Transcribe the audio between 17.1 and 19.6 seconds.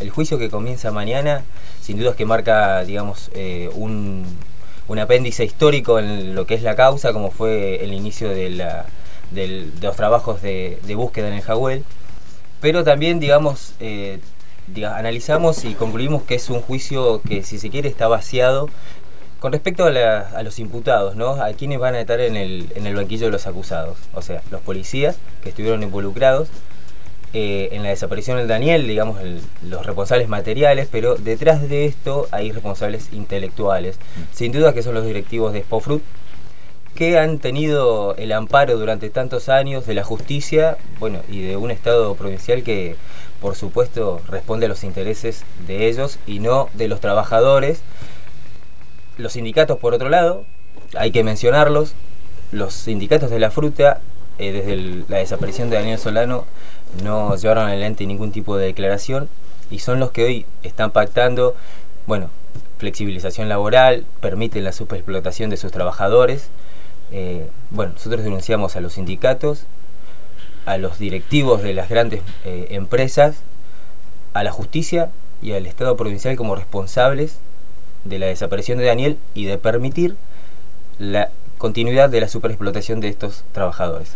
que, si se quiere, está vaciado con